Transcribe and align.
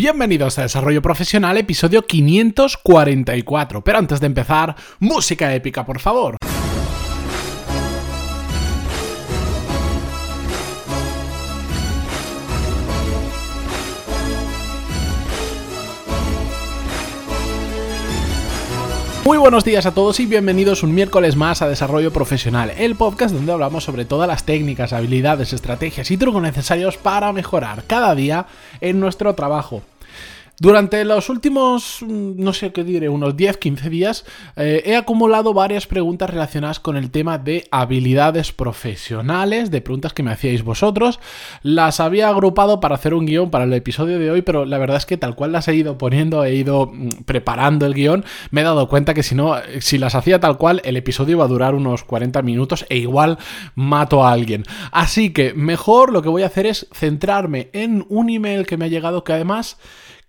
Bienvenidos 0.00 0.56
a 0.60 0.62
Desarrollo 0.62 1.02
Profesional, 1.02 1.56
episodio 1.56 2.06
544. 2.06 3.82
Pero 3.82 3.98
antes 3.98 4.20
de 4.20 4.28
empezar, 4.28 4.76
música 5.00 5.52
épica, 5.52 5.84
por 5.84 5.98
favor. 5.98 6.36
Muy 19.28 19.36
buenos 19.36 19.62
días 19.62 19.84
a 19.84 19.92
todos 19.92 20.20
y 20.20 20.24
bienvenidos 20.24 20.82
un 20.82 20.94
miércoles 20.94 21.36
más 21.36 21.60
a 21.60 21.68
Desarrollo 21.68 22.10
Profesional, 22.14 22.72
el 22.78 22.96
podcast 22.96 23.34
donde 23.34 23.52
hablamos 23.52 23.84
sobre 23.84 24.06
todas 24.06 24.26
las 24.26 24.44
técnicas, 24.44 24.94
habilidades, 24.94 25.52
estrategias 25.52 26.10
y 26.10 26.16
trucos 26.16 26.40
necesarios 26.40 26.96
para 26.96 27.30
mejorar 27.34 27.84
cada 27.86 28.14
día 28.14 28.46
en 28.80 29.00
nuestro 29.00 29.34
trabajo. 29.34 29.82
Durante 30.60 31.04
los 31.04 31.28
últimos, 31.28 31.98
mm, 32.02 32.32
no 32.42 32.52
sé 32.52 32.72
qué 32.72 32.82
diré, 32.82 33.08
unos 33.08 33.36
10-15 33.36 33.88
días, 33.88 34.24
eh, 34.56 34.82
he 34.86 34.96
acumulado 34.96 35.54
varias 35.54 35.86
preguntas 35.86 36.28
relacionadas 36.28 36.80
con 36.80 36.96
el 36.96 37.12
tema 37.12 37.38
de 37.38 37.68
habilidades 37.70 38.50
profesionales, 38.50 39.70
de 39.70 39.80
preguntas 39.80 40.12
que 40.12 40.24
me 40.24 40.32
hacíais 40.32 40.64
vosotros. 40.64 41.20
Las 41.62 42.00
había 42.00 42.28
agrupado 42.28 42.80
para 42.80 42.96
hacer 42.96 43.14
un 43.14 43.26
guion 43.26 43.50
para 43.50 43.64
el 43.64 43.72
episodio 43.72 44.18
de 44.18 44.32
hoy, 44.32 44.42
pero 44.42 44.64
la 44.64 44.78
verdad 44.78 44.96
es 44.96 45.06
que 45.06 45.16
tal 45.16 45.36
cual 45.36 45.52
las 45.52 45.68
he 45.68 45.76
ido 45.76 45.96
poniendo, 45.96 46.42
he 46.42 46.56
ido 46.56 46.90
mm, 46.92 47.08
preparando 47.24 47.86
el 47.86 47.94
guion, 47.94 48.24
me 48.50 48.62
he 48.62 48.64
dado 48.64 48.88
cuenta 48.88 49.14
que 49.14 49.22
si 49.22 49.36
no, 49.36 49.54
si 49.78 49.96
las 49.96 50.16
hacía 50.16 50.40
tal 50.40 50.58
cual, 50.58 50.82
el 50.84 50.96
episodio 50.96 51.36
iba 51.36 51.44
a 51.44 51.48
durar 51.48 51.76
unos 51.76 52.02
40 52.02 52.42
minutos 52.42 52.84
e 52.88 52.98
igual 52.98 53.38
mato 53.76 54.26
a 54.26 54.32
alguien. 54.32 54.64
Así 54.90 55.32
que 55.32 55.54
mejor 55.54 56.12
lo 56.12 56.20
que 56.20 56.28
voy 56.28 56.42
a 56.42 56.46
hacer 56.46 56.66
es 56.66 56.88
centrarme 56.92 57.70
en 57.72 58.04
un 58.08 58.28
email 58.28 58.66
que 58.66 58.76
me 58.76 58.86
ha 58.86 58.88
llegado 58.88 59.22
que 59.22 59.34
además 59.34 59.78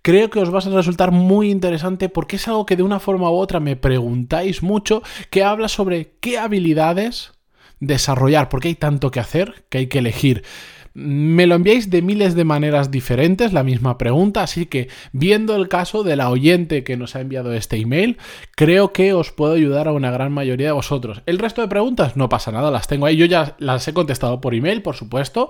creo 0.02 0.30
que 0.30 0.40
os 0.40 0.52
va 0.52 0.58
a 0.58 0.76
resultar 0.76 1.10
muy 1.10 1.50
interesante 1.50 2.08
porque 2.08 2.36
es 2.36 2.48
algo 2.48 2.66
que 2.66 2.76
de 2.76 2.82
una 2.82 3.00
forma 3.00 3.30
u 3.30 3.34
otra 3.34 3.60
me 3.60 3.76
preguntáis 3.76 4.62
mucho, 4.62 5.02
que 5.30 5.44
habla 5.44 5.68
sobre 5.68 6.16
qué 6.20 6.38
habilidades 6.38 7.32
desarrollar, 7.80 8.48
porque 8.48 8.68
hay 8.68 8.74
tanto 8.74 9.10
que 9.10 9.20
hacer 9.20 9.64
que 9.68 9.78
hay 9.78 9.86
que 9.88 9.98
elegir. 9.98 10.44
Me 10.92 11.46
lo 11.46 11.54
enviáis 11.54 11.88
de 11.88 12.02
miles 12.02 12.34
de 12.34 12.44
maneras 12.44 12.90
diferentes, 12.90 13.52
la 13.52 13.62
misma 13.62 13.96
pregunta, 13.96 14.42
así 14.42 14.66
que 14.66 14.88
viendo 15.12 15.54
el 15.54 15.68
caso 15.68 16.02
de 16.02 16.16
la 16.16 16.30
oyente 16.30 16.82
que 16.82 16.96
nos 16.96 17.14
ha 17.14 17.20
enviado 17.20 17.52
este 17.52 17.76
email, 17.76 18.18
creo 18.56 18.92
que 18.92 19.12
os 19.12 19.30
puedo 19.30 19.52
ayudar 19.52 19.86
a 19.86 19.92
una 19.92 20.10
gran 20.10 20.32
mayoría 20.32 20.66
de 20.66 20.72
vosotros. 20.72 21.22
El 21.26 21.38
resto 21.38 21.62
de 21.62 21.68
preguntas 21.68 22.16
no 22.16 22.28
pasa 22.28 22.50
nada, 22.50 22.72
las 22.72 22.88
tengo 22.88 23.06
ahí, 23.06 23.16
yo 23.16 23.26
ya 23.26 23.54
las 23.60 23.86
he 23.86 23.94
contestado 23.94 24.40
por 24.40 24.52
email, 24.52 24.82
por 24.82 24.96
supuesto, 24.96 25.48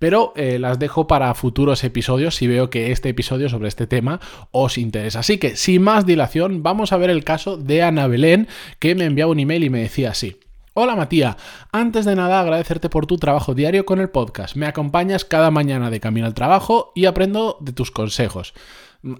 pero 0.00 0.32
eh, 0.34 0.58
las 0.58 0.80
dejo 0.80 1.06
para 1.06 1.32
futuros 1.34 1.84
episodios 1.84 2.34
si 2.34 2.48
veo 2.48 2.68
que 2.68 2.90
este 2.90 3.10
episodio 3.10 3.48
sobre 3.48 3.68
este 3.68 3.86
tema 3.86 4.20
os 4.50 4.76
interesa. 4.76 5.20
Así 5.20 5.38
que, 5.38 5.54
sin 5.54 5.82
más 5.82 6.04
dilación, 6.04 6.64
vamos 6.64 6.92
a 6.92 6.96
ver 6.96 7.10
el 7.10 7.22
caso 7.22 7.56
de 7.56 7.82
Ana 7.82 8.08
Belén, 8.08 8.48
que 8.80 8.96
me 8.96 9.04
enviaba 9.04 9.30
un 9.30 9.38
email 9.38 9.62
y 9.62 9.70
me 9.70 9.80
decía 9.80 10.10
así. 10.10 10.36
Hola 10.82 10.96
Matías, 10.96 11.36
antes 11.72 12.06
de 12.06 12.16
nada 12.16 12.40
agradecerte 12.40 12.88
por 12.88 13.04
tu 13.04 13.18
trabajo 13.18 13.52
diario 13.52 13.84
con 13.84 14.00
el 14.00 14.08
podcast. 14.08 14.56
Me 14.56 14.64
acompañas 14.64 15.26
cada 15.26 15.50
mañana 15.50 15.90
de 15.90 16.00
camino 16.00 16.26
al 16.26 16.32
trabajo 16.32 16.90
y 16.94 17.04
aprendo 17.04 17.58
de 17.60 17.74
tus 17.74 17.90
consejos. 17.90 18.54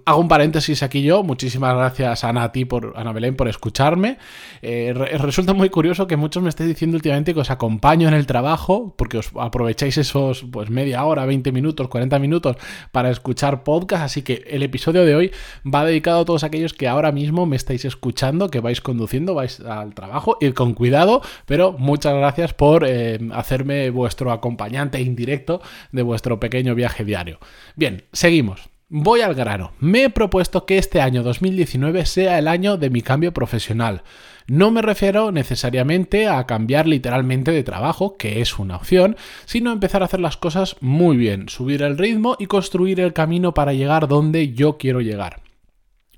Hago 0.05 0.19
un 0.19 0.27
paréntesis 0.27 0.83
aquí 0.83 1.01
yo. 1.01 1.23
Muchísimas 1.23 1.75
gracias 1.75 2.23
a 2.23 2.31
Nati 2.31 2.65
por 2.65 2.93
Ana 2.95 3.13
Belén 3.13 3.35
por 3.35 3.47
escucharme. 3.47 4.19
Eh, 4.61 4.93
resulta 4.93 5.53
muy 5.53 5.69
curioso 5.69 6.05
que 6.05 6.17
muchos 6.17 6.43
me 6.43 6.49
estéis 6.49 6.69
diciendo 6.69 6.97
últimamente 6.97 7.33
que 7.33 7.39
os 7.39 7.49
acompaño 7.49 8.07
en 8.07 8.13
el 8.13 8.27
trabajo, 8.27 8.93
porque 8.95 9.17
os 9.17 9.31
aprovecháis 9.39 9.97
esos 9.97 10.43
pues 10.51 10.69
media 10.69 11.03
hora, 11.03 11.25
20 11.25 11.51
minutos, 11.51 11.87
40 11.87 12.19
minutos 12.19 12.57
para 12.91 13.09
escuchar 13.09 13.63
podcast. 13.63 14.03
Así 14.03 14.21
que 14.21 14.43
el 14.47 14.61
episodio 14.61 15.03
de 15.03 15.15
hoy 15.15 15.31
va 15.65 15.83
dedicado 15.83 16.21
a 16.21 16.25
todos 16.25 16.43
aquellos 16.43 16.73
que 16.73 16.87
ahora 16.87 17.11
mismo 17.11 17.47
me 17.47 17.55
estáis 17.55 17.83
escuchando, 17.83 18.49
que 18.49 18.59
vais 18.59 18.81
conduciendo, 18.81 19.33
vais 19.33 19.61
al 19.61 19.95
trabajo, 19.95 20.37
ir 20.41 20.53
con 20.53 20.75
cuidado, 20.75 21.23
pero 21.47 21.73
muchas 21.73 22.13
gracias 22.13 22.53
por 22.53 22.85
eh, 22.87 23.19
hacerme 23.33 23.89
vuestro 23.89 24.31
acompañante 24.31 25.01
indirecto 25.01 25.59
de 25.91 26.03
vuestro 26.03 26.39
pequeño 26.39 26.75
viaje 26.75 27.03
diario. 27.03 27.39
Bien, 27.75 28.03
seguimos. 28.13 28.70
Voy 28.93 29.21
al 29.21 29.35
grano. 29.35 29.71
Me 29.79 30.03
he 30.03 30.09
propuesto 30.09 30.65
que 30.65 30.77
este 30.77 30.99
año 30.99 31.23
2019 31.23 32.05
sea 32.05 32.37
el 32.37 32.49
año 32.49 32.75
de 32.75 32.89
mi 32.89 33.01
cambio 33.01 33.31
profesional. 33.31 34.03
No 34.47 34.69
me 34.69 34.81
refiero 34.81 35.31
necesariamente 35.31 36.27
a 36.27 36.45
cambiar 36.45 36.87
literalmente 36.87 37.53
de 37.53 37.63
trabajo, 37.63 38.17
que 38.17 38.41
es 38.41 38.59
una 38.59 38.75
opción, 38.75 39.15
sino 39.45 39.71
empezar 39.71 40.01
a 40.01 40.07
hacer 40.07 40.19
las 40.19 40.35
cosas 40.35 40.75
muy 40.81 41.15
bien, 41.15 41.47
subir 41.47 41.83
el 41.83 41.97
ritmo 41.97 42.35
y 42.37 42.47
construir 42.47 42.99
el 42.99 43.13
camino 43.13 43.53
para 43.53 43.71
llegar 43.71 44.09
donde 44.09 44.51
yo 44.51 44.77
quiero 44.77 44.99
llegar. 44.99 45.39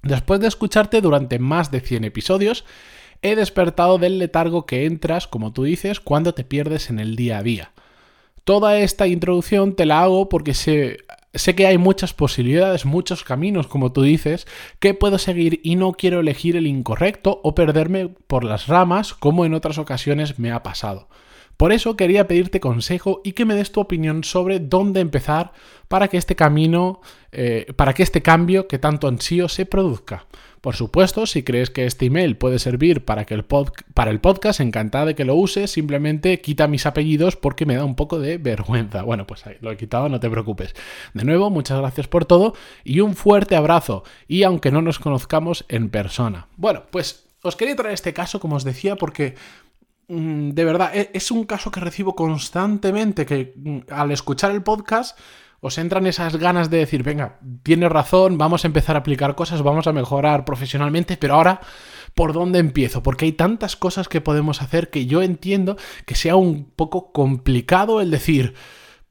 Después 0.02 0.40
de 0.40 0.48
escucharte 0.48 1.00
durante 1.00 1.38
más 1.38 1.70
de 1.70 1.80
100 1.80 2.06
episodios, 2.06 2.66
he 3.22 3.36
despertado 3.36 4.00
del 4.00 4.18
letargo 4.18 4.66
que 4.66 4.88
entras, 4.88 5.28
como 5.28 5.54
tú 5.54 5.66
dices, 5.66 6.00
cuando 6.00 6.34
te 6.34 6.44
pierdes 6.44 6.90
en 6.90 6.98
el 6.98 7.18
día 7.18 7.38
a 7.38 7.44
día. 7.44 7.72
Toda 8.46 8.80
esta 8.80 9.06
introducción 9.06 9.76
te 9.76 9.86
la 9.86 10.02
hago 10.02 10.28
porque 10.28 10.56
se 10.56 10.98
Sé 11.36 11.56
que 11.56 11.66
hay 11.66 11.80
muchas 11.80 12.14
posibilidades, 12.14 12.86
muchos 12.86 13.24
caminos, 13.24 13.66
como 13.66 13.92
tú 13.92 14.04
dices, 14.04 14.46
que 14.80 14.94
puedo 14.94 15.18
seguir 15.18 15.62
y 15.64 15.76
no 15.76 15.94
quiero 15.94 16.20
elegir 16.20 16.56
el 16.56 16.68
incorrecto 16.68 17.42
o 17.44 17.56
perderme 17.56 18.10
por 18.28 18.44
las 18.44 18.68
ramas 18.68 19.16
como 19.16 19.44
en 19.44 19.56
otras 19.56 19.80
ocasiones 19.80 20.38
me 20.38 20.52
ha 20.52 20.62
pasado. 20.62 21.10
Por 21.58 21.72
eso 21.72 21.96
quería 21.96 22.28
pedirte 22.28 22.60
consejo 22.60 23.22
y 23.24 23.34
que 23.34 23.46
me 23.46 23.56
des 23.56 23.72
tu 23.72 23.80
opinión 23.80 24.24
sobre 24.24 24.60
dónde 24.60 25.00
empezar 25.00 25.54
para 25.88 26.08
que 26.08 26.18
este 26.18 26.36
camino, 26.36 27.02
eh, 27.32 27.72
para 27.76 27.94
que 27.94 28.04
este 28.04 28.22
cambio 28.22 28.68
que 28.68 28.80
tanto 28.80 29.08
ansío 29.08 29.48
se 29.48 29.66
produzca. 29.66 30.26
Por 30.64 30.78
supuesto, 30.78 31.26
si 31.26 31.44
crees 31.44 31.70
que 31.70 31.86
este 31.86 32.06
email 32.06 32.38
puede 32.38 32.58
servir 32.58 33.04
para, 33.04 33.26
que 33.26 33.34
el 33.34 33.44
para 33.44 34.12
el 34.12 34.22
podcast, 34.22 34.62
encantada 34.62 35.08
de 35.08 35.14
que 35.14 35.26
lo 35.26 35.36
uses, 35.36 35.70
simplemente 35.70 36.40
quita 36.40 36.70
mis 36.70 36.86
apellidos 36.86 37.36
porque 37.36 37.66
me 37.66 37.76
da 37.76 37.84
un 37.84 37.96
poco 37.96 38.18
de 38.18 38.38
vergüenza. 38.38 39.04
Bueno, 39.04 39.28
pues 39.28 39.46
ahí 39.46 39.58
lo 39.60 39.72
he 39.72 39.76
quitado, 39.78 40.08
no 40.08 40.22
te 40.22 40.30
preocupes. 40.30 40.74
De 41.14 41.26
nuevo, 41.26 41.50
muchas 41.50 41.80
gracias 41.80 42.08
por 42.08 42.24
todo 42.24 42.54
y 42.86 43.02
un 43.02 43.14
fuerte 43.14 43.58
abrazo, 43.58 44.06
y 44.26 44.44
aunque 44.44 44.72
no 44.72 44.82
nos 44.82 45.00
conozcamos 45.00 45.66
en 45.68 45.90
persona. 45.90 46.48
Bueno, 46.56 46.84
pues 46.92 47.26
os 47.42 47.58
quería 47.58 47.76
traer 47.76 47.94
este 47.94 48.14
caso, 48.14 48.40
como 48.40 48.56
os 48.56 48.64
decía, 48.64 48.96
porque 48.96 49.36
de 50.54 50.66
verdad, 50.66 50.96
e, 50.96 51.12
es 51.14 51.32
un 51.32 51.46
caso 51.46 51.72
que 51.72 51.80
recibo 51.80 52.16
constantemente, 52.16 53.26
que 53.26 53.54
mm, 53.56 53.80
al 53.92 54.12
escuchar 54.12 54.52
el 54.52 54.64
podcast 54.64 55.18
os 55.66 55.78
entran 55.78 56.06
esas 56.08 56.36
ganas 56.36 56.70
de 56.70 56.80
decir, 56.80 57.04
venga, 57.04 57.40
tienes 57.64 57.90
razón, 57.90 58.38
vamos 58.38 58.66
a 58.66 58.68
empezar 58.68 58.98
a 58.98 59.00
aplicar 59.00 59.34
cosas, 59.34 59.62
vamos 59.62 59.88
a 59.88 59.94
mejorar 59.94 60.44
profesionalmente, 60.44 61.16
pero 61.16 61.36
ahora, 61.36 61.62
¿por 62.14 62.34
dónde 62.34 62.60
empiezo? 62.60 63.02
Porque 63.02 63.24
hay 63.24 63.32
tantas 63.32 63.78
cosas 63.78 64.10
que 64.10 64.20
podemos 64.20 64.62
hacer 64.62 64.90
que 64.90 65.06
yo 65.06 65.22
entiendo 65.22 65.78
que 66.06 66.16
sea 66.16 66.36
un 66.36 66.66
poco 66.66 67.14
complicado 67.14 68.02
el 68.02 68.12
decir, 68.12 68.56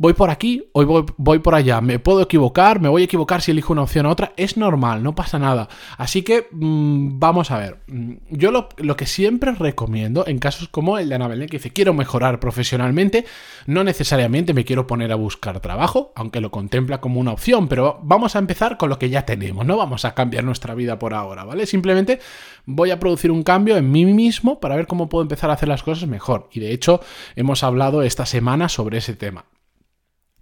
voy 0.03 0.15
por 0.15 0.31
aquí, 0.31 0.65
hoy 0.73 1.05
voy, 1.17 1.39
por 1.39 1.55
allá, 1.55 1.81
me 1.81 2.01
puedo 2.01 2.23
equivocar, 2.23 2.81
me 2.81 2.89
voy 2.89 3.03
a 3.03 3.05
equivocar 3.05 3.41
si 3.41 3.53
elijo 3.53 3.73
una 3.73 3.83
opción 3.83 4.05
u 4.07 4.09
otra, 4.09 4.33
es 4.37 4.57
normal, 4.57 5.01
no 5.05 5.15
pasa 5.15 5.39
nada. 5.39 5.69
Así 5.97 6.23
que 6.23 6.49
mm, 6.51 7.21
vamos 7.21 7.53
a 7.53 7.59
ver, 7.59 7.79
mm, 7.87 8.15
yo 8.31 8.51
lo, 8.51 8.97
que 8.97 9.07
siempre 9.07 9.53
recomiendo 9.53 10.27
en 10.27 10.41
casos 10.41 10.67
como 10.67 10.99
el 10.99 11.09
de 11.09 11.15
Ana 11.15 11.29
Belén, 11.29 11.49
que 11.49 11.59
dice 11.59 11.71
quiero 11.71 11.95
mejorar 11.95 12.41
profesionalmente, 12.41 13.27
no 13.67 13.85
necesariamente 13.85 14.55
me 14.55 14.65
quiero 14.65 14.89
poner 14.89 15.13
a 15.13 15.15
buscar 15.15 15.61
trabajo, 15.61 16.13
aunque 16.17 16.41
lo 16.41 16.51
contempla 16.51 17.01
como 17.01 17.21
una 17.21 17.31
opción, 17.31 17.69
pero 17.69 18.01
vamos 18.03 18.35
a 18.35 18.41
empezar 18.41 18.79
con 18.79 18.89
lo 18.89 18.99
que 18.99 19.09
ya 19.09 19.25
tenemos, 19.25 19.65
no 19.65 19.77
vamos 19.77 20.05
a 20.05 20.17
cambiar 20.17 20.43
nuestra 20.43 20.75
vida 20.75 20.99
por 20.99 21.15
ahora, 21.15 21.45
¿vale? 21.45 21.65
Simplemente 21.65 22.19
voy 22.67 22.91
a 22.91 22.99
producir 22.99 23.31
un 23.31 23.45
cambio 23.45 23.77
en 23.77 23.89
mí 23.93 24.05
mismo 24.05 24.59
para 24.59 24.75
ver 24.75 24.89
cómo 24.89 25.09
puedo 25.09 25.23
empezar 25.23 25.51
a 25.51 25.53
hacer 25.53 25.69
las 25.69 25.85
cosas 25.85 26.09
mejor. 26.09 26.49
Y 26.51 26.59
de 26.59 26.73
hecho 26.73 27.01
hemos 27.37 27.63
hablado 27.63 28.03
esta 28.03 28.27
semana 28.27 28.69
sobre 28.69 28.99
ese 28.99 29.15
tema. 29.15 29.45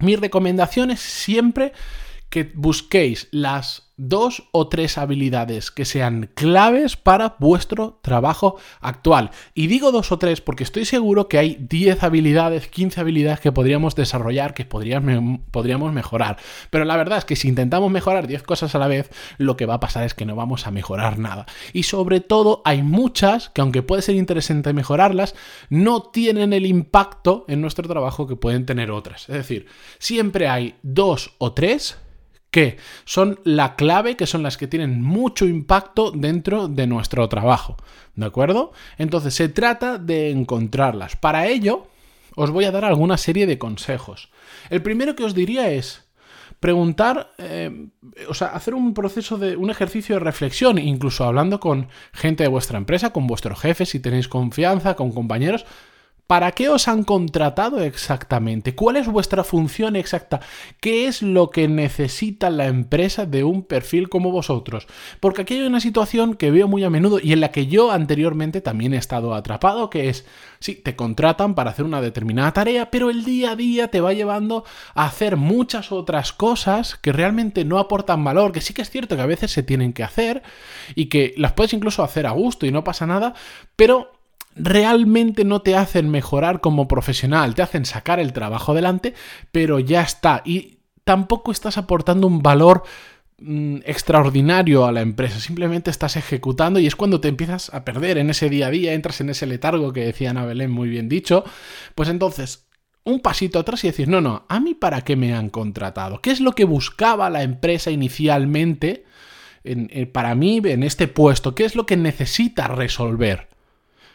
Mi 0.01 0.17
recomendación 0.17 0.91
es 0.91 1.01
siempre 1.01 1.73
que 2.31 2.51
busquéis 2.55 3.29
las 3.31 3.90
dos 4.01 4.45
o 4.51 4.67
tres 4.69 4.97
habilidades 4.97 5.71
que 5.71 5.85
sean 5.85 6.31
claves 6.35 6.97
para 6.97 7.37
vuestro 7.39 7.99
trabajo 8.01 8.57
actual. 8.81 9.31
Y 9.55 9.67
digo 9.67 9.93
dos 9.93 10.11
o 10.11 10.19
tres 10.19 10.41
porque 10.41 10.65
estoy 10.65 10.87
seguro 10.87 11.29
que 11.29 11.37
hay 11.37 11.57
10 11.61 12.03
habilidades, 12.03 12.67
15 12.69 12.99
habilidades 12.99 13.41
que 13.41 13.53
podríamos 13.53 13.95
desarrollar, 13.95 14.55
que 14.55 14.65
podríamos 14.65 15.93
mejorar. 15.93 16.39
Pero 16.71 16.87
la 16.87 16.97
verdad 16.97 17.19
es 17.19 17.27
que 17.27 17.37
si 17.37 17.49
intentamos 17.49 17.91
mejorar 17.91 18.27
10 18.27 18.43
cosas 18.43 18.75
a 18.75 18.79
la 18.79 18.89
vez, 18.89 19.11
lo 19.37 19.59
que 19.59 19.67
va 19.67 19.75
a 19.75 19.81
pasar 19.81 20.05
es 20.05 20.15
que 20.15 20.25
no 20.25 20.35
vamos 20.35 20.67
a 20.67 20.71
mejorar 20.71 21.19
nada. 21.19 21.45
Y 21.75 21.83
sobre 21.83 22.21
todo 22.21 22.63
hay 22.65 22.83
muchas 22.83 23.51
que 23.51 23.61
aunque 23.61 23.83
puede 23.83 24.01
ser 24.01 24.15
interesante 24.15 24.73
mejorarlas, 24.73 25.35
no 25.69 26.05
tienen 26.05 26.55
el 26.55 26.65
impacto 26.65 27.45
en 27.49 27.61
nuestro 27.61 27.87
trabajo 27.87 28.27
que 28.27 28.37
pueden 28.37 28.65
tener 28.65 28.91
otras. 28.91 29.29
Es 29.29 29.35
decir, 29.35 29.67
siempre 29.99 30.49
hay 30.49 30.77
dos 30.83 31.35
o 31.37 31.53
tres 31.53 31.99
que 32.51 32.79
son 33.05 33.41
la 33.45 33.77
clave, 33.77 34.17
que 34.17 34.27
son 34.27 34.43
las 34.43 34.57
que 34.57 34.67
tienen 34.67 35.03
mucho 35.03 35.47
impacto 35.47 36.11
dentro 36.11 36.69
de 36.69 36.87
nuestro 36.87 37.29
trabajo. 37.29 37.77
¿De 38.15 38.27
acuerdo? 38.27 38.73
Entonces 38.99 39.35
se 39.35 39.49
trata 39.49 39.99
de 39.99 40.31
encontrarlas. 40.31 41.17
Para 41.17 41.47
ello, 41.47 41.87
os 42.35 42.51
voy 42.51 42.65
a 42.65 42.73
dar 42.73 42.85
alguna 42.85 43.17
serie 43.17 43.47
de 43.47 43.59
consejos. 43.59 44.31
El 44.69 44.83
primero 44.83 45.15
que 45.15 45.25
os 45.25 45.35
diría 45.35 45.71
es, 45.71 46.11
preguntar, 46.59 47.33
eh, 47.39 47.89
o 48.29 48.35
sea, 48.35 48.49
hacer 48.49 48.75
un 48.75 48.95
proceso 48.95 49.39
de 49.39 49.57
un 49.57 49.71
ejercicio 49.71 50.17
de 50.17 50.21
reflexión, 50.21 50.79
incluso 50.79 51.25
hablando 51.25 51.59
con 51.61 51.89
gente 52.13 52.43
de 52.43 52.51
vuestra 52.51 52.79
empresa, 52.79 53.13
con 53.13 53.27
vuestros 53.27 53.59
jefes, 53.59 53.89
si 53.89 54.01
tenéis 54.01 54.29
confianza, 54.29 54.95
con 54.95 55.13
compañeros, 55.13 55.65
¿Para 56.31 56.53
qué 56.53 56.69
os 56.69 56.87
han 56.87 57.03
contratado 57.03 57.81
exactamente? 57.81 58.77
¿Cuál 58.77 58.95
es 58.95 59.09
vuestra 59.09 59.43
función 59.43 59.97
exacta? 59.97 60.39
¿Qué 60.79 61.09
es 61.09 61.23
lo 61.23 61.51
que 61.51 61.67
necesita 61.67 62.51
la 62.51 62.69
empresa 62.69 63.27
de 63.27 63.43
un 63.43 63.65
perfil 63.65 64.09
como 64.09 64.31
vosotros? 64.31 64.87
Porque 65.19 65.43
aquí 65.43 65.55
hay 65.55 65.63
una 65.63 65.81
situación 65.81 66.37
que 66.37 66.53
veo 66.53 66.69
muy 66.69 66.85
a 66.85 66.89
menudo 66.89 67.19
y 67.21 67.33
en 67.33 67.41
la 67.41 67.51
que 67.51 67.67
yo 67.67 67.91
anteriormente 67.91 68.61
también 68.61 68.95
he 68.95 68.97
estado 68.97 69.35
atrapado, 69.35 69.91
que 69.91 70.09
es, 70.09 70.25
sí, 70.61 70.77
te 70.77 70.95
contratan 70.95 71.57
para 71.57 71.71
hacer 71.71 71.85
una 71.85 72.01
determinada 72.01 72.53
tarea, 72.53 72.93
pero 72.93 73.11
el 73.11 73.25
día 73.25 73.51
a 73.51 73.57
día 73.57 73.89
te 73.89 74.01
va 74.01 74.13
llevando 74.13 74.63
a 74.95 75.07
hacer 75.07 75.37
muchas 75.37 75.91
otras 75.91 76.33
cosas 76.33 76.95
que 76.95 77.11
realmente 77.11 77.65
no 77.65 77.81
aportan 77.81 78.23
valor, 78.23 78.53
que 78.53 78.61
sí 78.61 78.73
que 78.73 78.83
es 78.83 78.91
cierto 78.91 79.17
que 79.17 79.23
a 79.23 79.27
veces 79.27 79.51
se 79.51 79.65
tienen 79.65 79.93
que 79.93 80.05
hacer 80.05 80.45
y 80.95 81.07
que 81.07 81.35
las 81.37 81.55
puedes 81.55 81.73
incluso 81.73 82.05
hacer 82.05 82.29
a 82.29 82.31
gusto 82.31 82.67
y 82.67 82.71
no 82.71 82.85
pasa 82.85 83.05
nada, 83.05 83.35
pero 83.75 84.20
realmente 84.55 85.45
no 85.45 85.63
te 85.63 85.77
hacen 85.77 86.11
mejorar 86.11 86.61
como 86.61 86.89
profesional, 86.89 87.55
te 87.55 87.63
hacen 87.63 87.85
sacar 87.85 88.21
el 88.21 88.33
trabajo 88.33 88.73
adelante, 88.73 89.15
pero 89.53 89.79
ya 89.79 90.03
está. 90.03 90.43
Y 90.45 90.79
tampoco 91.05 91.53
estás 91.53 91.79
aportando 91.79 92.27
un 92.27 92.43
valor 92.43 92.83
mm, 93.39 93.79
extraordinario 93.85 94.85
a 94.87 94.93
la 94.93 95.01
empresa, 95.01 95.41
simplemente 95.41 95.91
estás 95.91 96.17
ejecutando 96.17 96.79
y 96.79 96.87
es 96.87 96.97
cuando 96.97 97.21
te 97.21 97.29
empiezas 97.29 97.73
a 97.73 97.85
perder 97.85 98.19
en 98.19 98.31
ese 98.31 98.49
día 98.51 98.67
a 98.67 98.71
día, 98.71 98.93
entras 98.93 99.21
en 99.21 99.31
ese 99.31 99.47
letargo 99.47 99.93
que 99.93 100.05
decía 100.05 100.31
Ana 100.31 100.45
Belén 100.45 100.71
muy 100.71 100.89
bien 100.89 101.09
dicho, 101.09 101.45
pues 101.95 102.09
entonces 102.09 102.67
un 103.05 103.21
pasito 103.21 103.59
atrás 103.59 103.83
y 103.85 103.89
decir, 103.89 104.09
no, 104.09 104.21
no, 104.21 104.45
¿a 104.49 104.61
mí 104.61 104.75
para 104.75 105.03
qué 105.03 105.17
me 105.17 105.35
han 105.35 105.49
contratado? 105.49 106.21
¿Qué 106.21 106.31
es 106.31 106.41
lo 106.41 106.53
que 106.53 106.65
buscaba 106.65 107.31
la 107.31 107.43
empresa 107.43 107.91
inicialmente 107.91 109.05
para 110.13 110.35
mí 110.35 110.61
en 110.65 110.83
este 110.83 111.09
puesto? 111.09 111.55
¿Qué 111.55 111.65
es 111.65 111.75
lo 111.75 111.87
que 111.87 111.97
necesita 111.97 112.69
resolver? 112.69 113.49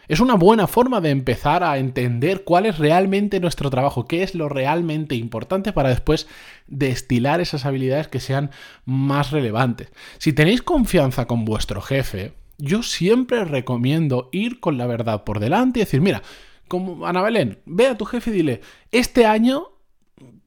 Es 0.07 0.19
una 0.19 0.35
buena 0.35 0.67
forma 0.67 1.01
de 1.01 1.09
empezar 1.09 1.63
a 1.63 1.77
entender 1.77 2.43
cuál 2.43 2.65
es 2.65 2.77
realmente 2.77 3.39
nuestro 3.39 3.69
trabajo, 3.69 4.07
qué 4.07 4.23
es 4.23 4.35
lo 4.35 4.49
realmente 4.49 5.15
importante 5.15 5.73
para 5.73 5.89
después 5.89 6.27
destilar 6.67 7.41
esas 7.41 7.65
habilidades 7.65 8.07
que 8.07 8.19
sean 8.19 8.51
más 8.85 9.31
relevantes. 9.31 9.91
Si 10.17 10.33
tenéis 10.33 10.61
confianza 10.61 11.25
con 11.25 11.45
vuestro 11.45 11.81
jefe, 11.81 12.33
yo 12.57 12.83
siempre 12.83 13.45
recomiendo 13.45 14.29
ir 14.31 14.59
con 14.59 14.77
la 14.77 14.87
verdad 14.87 15.23
por 15.23 15.39
delante 15.39 15.79
y 15.79 15.83
decir, 15.83 16.01
mira, 16.01 16.21
como 16.67 17.05
Ana 17.05 17.21
Belén, 17.21 17.59
ve 17.65 17.87
a 17.87 17.97
tu 17.97 18.05
jefe 18.05 18.31
y 18.31 18.33
dile, 18.33 18.61
este 18.91 19.25
año 19.25 19.74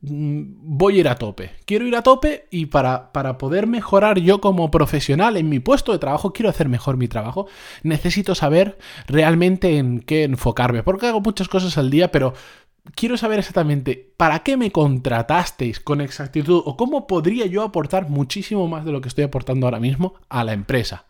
voy 0.00 0.96
a 0.96 1.00
ir 1.00 1.08
a 1.08 1.16
tope. 1.16 1.50
Quiero 1.64 1.86
ir 1.86 1.96
a 1.96 2.02
tope 2.02 2.46
y 2.50 2.66
para, 2.66 3.12
para, 3.12 3.38
poder 3.38 3.66
mejorar 3.66 4.18
yo 4.18 4.40
como 4.40 4.70
profesional 4.70 5.36
en 5.36 5.48
mi 5.48 5.58
puesto 5.58 5.92
de 5.92 5.98
trabajo, 5.98 6.32
quiero 6.32 6.50
hacer 6.50 6.68
mejor 6.68 6.96
mi 6.96 7.08
trabajo, 7.08 7.46
necesito 7.82 8.34
saber 8.34 8.78
realmente 9.06 9.78
en 9.78 10.00
qué 10.00 10.24
enfocarme. 10.24 10.82
Porque 10.82 11.06
hago 11.06 11.20
muchas 11.20 11.48
cosas 11.48 11.76
al 11.78 11.90
día, 11.90 12.12
pero 12.12 12.34
quiero 12.94 13.16
saber 13.16 13.40
exactamente 13.40 14.12
para 14.16 14.40
qué 14.40 14.56
me 14.56 14.70
contratasteis 14.70 15.80
con 15.80 16.00
exactitud 16.00 16.62
o 16.64 16.76
cómo 16.76 17.06
podría 17.06 17.46
yo 17.46 17.62
aportar 17.62 18.08
muchísimo 18.08 18.68
más 18.68 18.84
de 18.84 18.92
lo 18.92 19.00
que 19.00 19.08
estoy 19.08 19.24
aportando 19.24 19.66
ahora 19.66 19.80
mismo 19.80 20.14
a 20.28 20.44
la 20.44 20.52
empresa. 20.52 21.06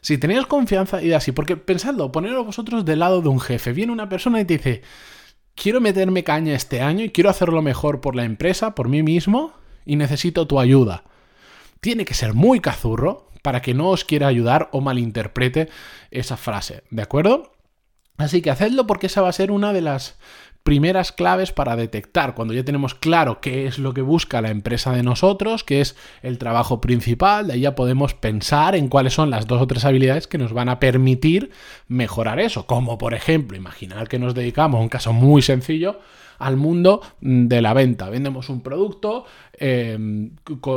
Si 0.00 0.18
tenéis 0.18 0.46
confianza, 0.46 1.00
y 1.00 1.12
así, 1.12 1.30
porque 1.30 1.56
pensadlo, 1.56 2.10
poneros 2.10 2.44
vosotros 2.44 2.84
del 2.84 2.98
lado 2.98 3.22
de 3.22 3.28
un 3.28 3.38
jefe. 3.38 3.72
Viene 3.72 3.92
una 3.92 4.08
persona 4.08 4.40
y 4.40 4.44
te 4.44 4.54
dice, 4.54 4.82
quiero 5.54 5.80
meterme 5.80 6.24
caña 6.24 6.54
este 6.54 6.80
año 6.82 7.04
y 7.04 7.10
quiero 7.10 7.30
hacerlo 7.30 7.62
mejor 7.62 8.00
por 8.00 8.16
la 8.16 8.24
empresa, 8.24 8.74
por 8.74 8.88
mí 8.88 9.02
mismo, 9.02 9.52
y 9.84 9.96
necesito 9.96 10.46
tu 10.46 10.60
ayuda. 10.60 11.04
Tiene 11.80 12.04
que 12.04 12.14
ser 12.14 12.34
muy 12.34 12.60
cazurro 12.60 13.28
para 13.42 13.60
que 13.60 13.74
no 13.74 13.88
os 13.88 14.04
quiera 14.04 14.28
ayudar 14.28 14.68
o 14.72 14.80
malinterprete 14.80 15.68
esa 16.10 16.36
frase, 16.36 16.84
¿de 16.90 17.02
acuerdo? 17.02 17.52
Así 18.16 18.40
que 18.40 18.50
hacedlo 18.50 18.86
porque 18.86 19.08
esa 19.08 19.22
va 19.22 19.28
a 19.28 19.32
ser 19.32 19.50
una 19.50 19.72
de 19.72 19.80
las 19.80 20.16
primeras 20.62 21.12
claves 21.12 21.52
para 21.52 21.76
detectar 21.76 22.34
cuando 22.34 22.54
ya 22.54 22.64
tenemos 22.64 22.94
claro 22.94 23.40
qué 23.40 23.66
es 23.66 23.78
lo 23.78 23.94
que 23.94 24.02
busca 24.02 24.40
la 24.40 24.50
empresa 24.50 24.92
de 24.92 25.02
nosotros, 25.02 25.64
qué 25.64 25.80
es 25.80 25.96
el 26.22 26.38
trabajo 26.38 26.80
principal, 26.80 27.46
de 27.46 27.54
ahí 27.54 27.60
ya 27.60 27.74
podemos 27.74 28.14
pensar 28.14 28.76
en 28.76 28.88
cuáles 28.88 29.14
son 29.14 29.30
las 29.30 29.46
dos 29.46 29.60
o 29.60 29.66
tres 29.66 29.84
habilidades 29.84 30.26
que 30.26 30.38
nos 30.38 30.52
van 30.52 30.68
a 30.68 30.78
permitir 30.78 31.50
mejorar 31.88 32.38
eso, 32.38 32.66
como 32.66 32.98
por 32.98 33.14
ejemplo, 33.14 33.56
imaginar 33.56 34.08
que 34.08 34.18
nos 34.18 34.34
dedicamos, 34.34 34.80
un 34.80 34.88
caso 34.88 35.12
muy 35.12 35.42
sencillo, 35.42 36.00
al 36.38 36.56
mundo 36.56 37.02
de 37.20 37.62
la 37.62 37.74
venta. 37.74 38.10
Vendemos 38.10 38.48
un 38.48 38.60
producto 38.60 39.24
em, 39.58 40.30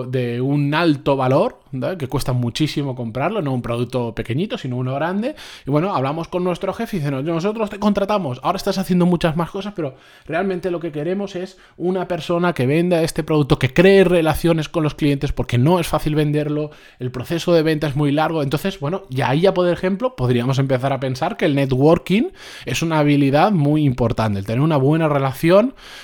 de 0.09 0.41
un 0.41 0.73
alto 0.73 1.15
valor, 1.15 1.59
que 1.97 2.07
cuesta 2.07 2.33
muchísimo 2.33 2.95
comprarlo, 2.95 3.41
no 3.41 3.53
un 3.53 3.61
producto 3.61 4.15
pequeñito, 4.15 4.57
sino 4.57 4.77
uno 4.77 4.95
grande. 4.95 5.35
Y 5.65 5.71
bueno, 5.71 5.93
hablamos 5.95 6.27
con 6.27 6.43
nuestro 6.43 6.73
jefe 6.73 6.97
y 6.97 6.99
dice, 6.99 7.11
nosotros 7.11 7.69
te 7.69 7.79
contratamos, 7.79 8.39
ahora 8.43 8.57
estás 8.57 8.77
haciendo 8.77 9.05
muchas 9.05 9.35
más 9.35 9.51
cosas, 9.51 9.73
pero 9.75 9.95
realmente 10.25 10.71
lo 10.71 10.79
que 10.79 10.91
queremos 10.91 11.35
es 11.35 11.57
una 11.77 12.07
persona 12.07 12.53
que 12.53 12.65
venda 12.65 13.01
este 13.01 13.23
producto, 13.23 13.59
que 13.59 13.73
cree 13.73 14.03
relaciones 14.03 14.69
con 14.69 14.83
los 14.83 14.95
clientes, 14.95 15.31
porque 15.31 15.57
no 15.57 15.79
es 15.79 15.87
fácil 15.87 16.15
venderlo, 16.15 16.71
el 16.99 17.11
proceso 17.11 17.53
de 17.53 17.63
venta 17.63 17.87
es 17.87 17.95
muy 17.95 18.11
largo. 18.11 18.41
Entonces, 18.41 18.79
bueno, 18.79 19.03
ya 19.09 19.29
ahí 19.29 19.41
ya 19.41 19.53
por 19.53 19.67
ejemplo, 19.67 20.15
podríamos 20.15 20.59
empezar 20.59 20.93
a 20.93 20.99
pensar 20.99 21.37
que 21.37 21.45
el 21.45 21.55
networking 21.55 22.29
es 22.65 22.81
una 22.81 22.99
habilidad 22.99 23.51
muy 23.51 23.83
importante, 23.83 24.39
el 24.39 24.45
tener 24.45 24.61
una 24.61 24.77
buena 24.77 25.09
relación 25.09 25.44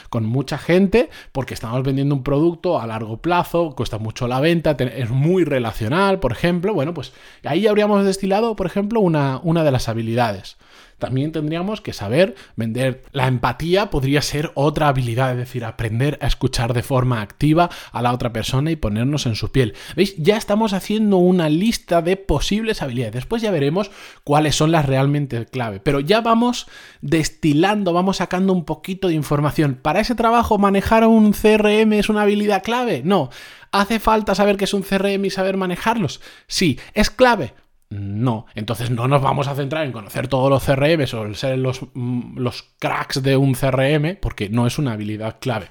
con 0.10 0.26
mucha 0.26 0.58
gente 0.58 1.10
porque 1.32 1.54
estamos 1.54 1.84
vendiendo 1.84 2.16
un 2.16 2.24
producto 2.24 2.80
a 2.80 2.88
largo 2.88 3.22
plazo, 3.22 3.74
cuesta 3.76 3.98
mucho 3.98 4.28
la 4.28 4.40
venta, 4.40 4.72
es 4.72 5.10
muy 5.10 5.44
relacional, 5.44 6.20
por 6.20 6.32
ejemplo. 6.32 6.74
Bueno, 6.74 6.94
pues 6.94 7.14
ahí 7.44 7.68
habríamos 7.68 8.06
destilado, 8.06 8.56
por 8.56 8.68
ejemplo, 8.68 9.00
una, 9.00 9.40
una 9.44 9.64
de 9.64 9.72
las 9.72 9.90
habilidades 9.90 10.58
también 11.02 11.34
tendríamos 11.34 11.82
que 11.82 11.92
saber 11.92 12.36
vender. 12.56 13.04
La 13.12 13.28
empatía 13.28 13.90
podría 13.90 14.22
ser 14.22 14.52
otra 14.54 14.88
habilidad, 14.88 15.32
es 15.32 15.38
decir, 15.38 15.66
aprender 15.66 16.18
a 16.22 16.28
escuchar 16.28 16.74
de 16.74 16.84
forma 16.84 17.20
activa 17.22 17.70
a 17.92 18.02
la 18.02 18.14
otra 18.14 18.32
persona 18.32 18.72
y 18.72 18.78
ponernos 18.78 19.26
en 19.26 19.36
su 19.36 19.52
piel. 19.52 19.74
¿Veis? 19.98 20.16
Ya 20.18 20.38
estamos 20.38 20.72
haciendo 20.72 21.18
una 21.18 21.50
lista 21.50 22.02
de 22.02 22.16
posibles 22.16 22.82
habilidades. 22.82 23.16
Después 23.16 23.42
ya 23.42 23.52
veremos 23.52 23.92
cuáles 24.24 24.56
son 24.56 24.72
las 24.72 24.86
realmente 24.86 25.46
clave. 25.48 25.82
Pero 25.82 26.00
ya 26.00 26.22
vamos 26.22 26.68
destilando, 27.02 27.92
vamos 27.92 28.18
sacando 28.18 28.54
un 28.54 28.64
poquito 28.64 29.10
de 29.10 29.16
información. 29.16 29.80
¿Para 29.82 30.00
ese 30.00 30.16
trabajo 30.16 30.58
manejar 30.58 31.06
un 31.06 31.34
CRM 31.34 31.94
es 31.94 32.10
una 32.10 32.22
habilidad 32.22 32.64
clave? 32.64 33.02
No. 33.04 33.30
¿Hace 33.72 34.00
falta 34.00 34.36
saber 34.36 34.58
qué 34.58 34.66
es 34.66 34.74
un 34.74 34.84
CRM 34.84 35.26
y 35.26 35.30
saber 35.32 35.58
manejarlos? 35.58 36.22
Sí. 36.48 36.80
¿Es 36.94 37.10
clave? 37.10 37.54
No, 37.92 38.46
entonces 38.56 38.90
no 38.90 39.10
nos 39.10 39.22
vamos 39.22 39.50
a 39.50 39.56
centrar 39.56 39.86
en 39.86 39.92
conocer 39.92 40.30
todos 40.30 40.50
los 40.50 40.64
CRMs 40.64 41.14
o 41.14 41.34
ser 41.34 41.58
los, 41.58 41.82
mm, 41.94 42.38
los 42.38 42.64
cracks 42.80 43.22
de 43.22 43.36
un 43.36 43.54
CRM, 43.54 44.16
porque 44.16 44.50
no 44.50 44.66
es 44.66 44.80
una 44.80 44.94
habilidad 44.94 45.40
clave. 45.42 45.68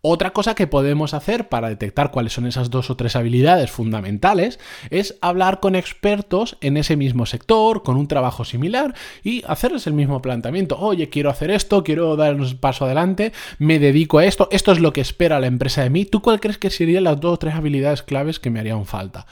Otra 0.00 0.30
cosa 0.30 0.54
que 0.54 0.68
podemos 0.68 1.14
hacer 1.14 1.48
para 1.48 1.68
detectar 1.68 2.12
cuáles 2.12 2.32
son 2.32 2.46
esas 2.46 2.70
dos 2.70 2.88
o 2.90 2.96
tres 2.96 3.16
habilidades 3.16 3.72
fundamentales 3.72 4.60
es 4.90 5.18
hablar 5.20 5.58
con 5.58 5.74
expertos 5.74 6.56
en 6.60 6.76
ese 6.76 6.96
mismo 6.96 7.26
sector, 7.26 7.82
con 7.82 7.96
un 7.96 8.06
trabajo 8.06 8.44
similar 8.44 8.94
y 9.24 9.42
hacerles 9.48 9.88
el 9.88 9.94
mismo 9.94 10.22
planteamiento. 10.22 10.78
Oye, 10.78 11.10
quiero 11.10 11.28
hacer 11.28 11.50
esto, 11.50 11.82
quiero 11.82 12.14
dar 12.14 12.36
un 12.36 12.58
paso 12.58 12.84
adelante, 12.84 13.32
me 13.58 13.80
dedico 13.80 14.18
a 14.18 14.24
esto, 14.24 14.48
esto 14.52 14.70
es 14.70 14.78
lo 14.78 14.92
que 14.92 15.00
espera 15.00 15.40
la 15.40 15.48
empresa 15.48 15.82
de 15.82 15.90
mí. 15.90 16.04
¿Tú 16.04 16.22
cuál 16.22 16.38
crees 16.38 16.58
que 16.58 16.70
serían 16.70 17.02
las 17.02 17.18
dos 17.18 17.34
o 17.34 17.38
tres 17.38 17.56
habilidades 17.56 18.04
claves 18.04 18.38
que 18.38 18.50
me 18.50 18.60
harían 18.60 18.86
falta? 18.86 19.26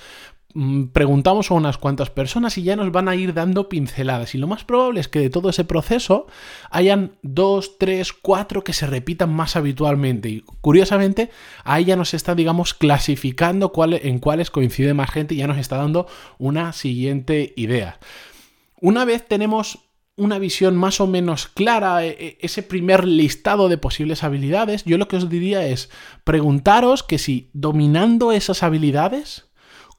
Mm, 0.59 0.87
preguntamos 0.87 1.51
a 1.51 1.55
unas 1.55 1.77
cuantas 1.77 2.09
personas 2.09 2.57
y 2.57 2.63
ya 2.63 2.77
nos 2.77 2.91
van 2.91 3.11
a 3.11 3.15
ir 3.15 3.35
dando 3.35 3.69
pinceladas. 3.69 4.35
Y 4.35 4.39
lo 4.39 4.47
más 4.47 4.65
probable 4.65 5.01
es 5.01 5.09
que 5.09 5.19
de 5.19 5.29
todo 5.29 5.51
ese 5.51 5.65
proceso 5.65 6.29
hayan 6.71 7.13
dos, 7.21 7.77
tres, 7.77 8.15
cuatro 8.15 8.65
que 8.65 8.73
se 8.73 8.87
repitan 8.87 9.31
más 9.31 9.55
habitualmente. 9.57 10.31
Y 10.31 10.41
curiosamente, 10.63 11.31
ahí 11.63 11.85
ya 11.85 11.97
nos 11.97 12.15
está, 12.15 12.35
digamos, 12.35 12.73
clasificando 12.73 13.71
en 14.01 14.19
cuáles 14.19 14.51
coincide 14.51 14.95
más 14.95 15.11
gente 15.11 15.35
y 15.35 15.39
ya 15.39 15.47
nos 15.47 15.59
está 15.59 15.77
dando 15.77 16.07
una 16.39 16.73
siguiente 16.73 17.53
idea. 17.57 18.01
Una 18.81 19.05
vez 19.05 19.29
tenemos 19.29 19.81
una 20.17 20.39
visión 20.39 20.75
más 20.75 21.03
o 21.03 21.07
menos 21.07 21.49
clara, 21.49 22.03
e, 22.03 22.17
e, 22.19 22.39
ese 22.41 22.63
primer 22.63 23.07
listado 23.07 23.69
de 23.69 23.77
posibles 23.77 24.25
habilidades, 24.25 24.85
yo 24.85 24.97
lo 24.97 25.07
que 25.07 25.17
os 25.17 25.29
diría 25.29 25.67
es 25.67 25.91
preguntaros 26.25 27.03
que 27.03 27.19
si 27.19 27.51
dominando 27.53 28.33
esas 28.33 28.63
habilidades, 28.63 29.46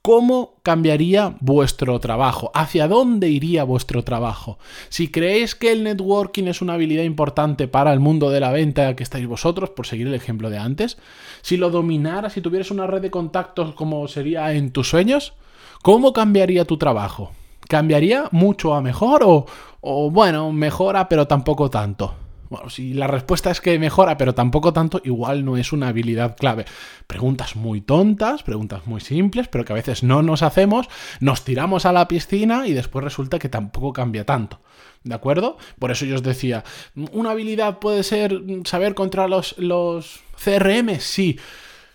¿Cómo 0.02 0.56
cambiaría 0.64 1.36
vuestro 1.42 2.00
trabajo? 2.00 2.50
¿Hacia 2.54 2.88
dónde 2.88 3.30
iría 3.30 3.66
vuestro 3.66 4.04
trabajo? 4.04 4.58
Si 4.88 5.10
creéis 5.10 5.54
que 5.54 5.72
el 5.72 5.84
networking 5.84 6.46
es 6.46 6.62
una 6.62 6.74
habilidad 6.74 7.04
importante 7.04 7.68
para 7.68 7.92
el 7.92 8.00
mundo 8.00 8.30
de 8.30 8.40
la 8.40 8.52
venta 8.52 8.96
que 8.96 9.04
estáis 9.04 9.28
vosotros, 9.28 9.70
por 9.72 9.86
seguir 9.86 10.08
el 10.08 10.14
ejemplo 10.14 10.50
de 10.50 10.60
antes, 10.60 10.98
si 11.42 11.58
lo 11.58 11.70
dominaras, 11.70 12.34
si 12.34 12.42
tuvieras 12.42 12.72
una 12.72 12.88
red 12.88 13.02
de 13.02 13.12
contactos 13.12 13.76
como 13.76 14.08
sería 14.08 14.54
en 14.54 14.72
tus 14.72 14.90
sueños, 14.90 15.34
¿cómo 15.82 16.14
cambiaría 16.14 16.64
tu 16.64 16.78
trabajo? 16.78 17.32
¿Cambiaría 17.68 18.30
mucho 18.32 18.76
a 18.76 18.82
mejor 18.82 19.24
o, 19.26 19.46
o 19.82 20.10
bueno, 20.10 20.54
mejora 20.54 21.10
pero 21.10 21.28
tampoco 21.28 21.70
tanto? 21.70 22.27
Bueno, 22.50 22.70
si 22.70 22.94
la 22.94 23.08
respuesta 23.08 23.52
es 23.52 23.62
que 23.62 23.78
mejora, 23.80 24.18
pero 24.18 24.34
tampoco 24.34 24.74
tanto, 24.74 25.02
igual 25.04 25.44
no 25.44 25.58
es 25.58 25.74
una 25.74 25.90
habilidad 25.90 26.36
clave. 26.38 26.66
Preguntas 27.08 27.56
muy 27.56 27.82
tontas, 27.82 28.44
preguntas 28.44 28.88
muy 28.88 29.02
simples, 29.02 29.48
pero 29.48 29.66
que 29.66 29.74
a 29.74 29.76
veces 29.76 30.04
no 30.04 30.22
nos 30.22 30.44
hacemos, 30.44 30.88
nos 31.20 31.44
tiramos 31.44 31.86
a 31.86 31.92
la 31.92 32.08
piscina 32.08 32.68
y 32.68 32.74
después 32.74 33.04
resulta 33.04 33.40
que 33.40 33.50
tampoco 33.50 33.94
cambia 33.94 34.26
tanto. 34.26 34.60
¿De 35.04 35.16
acuerdo? 35.16 35.58
Por 35.80 35.92
eso 35.92 36.06
yo 36.06 36.16
os 36.16 36.24
decía, 36.24 36.64
¿una 37.12 37.32
habilidad 37.32 37.80
puede 37.80 38.04
ser 38.04 38.42
saber 38.66 38.94
contra 38.96 39.28
los, 39.28 39.58
los 39.58 40.22
CRM? 40.44 41.00
Sí 41.00 41.38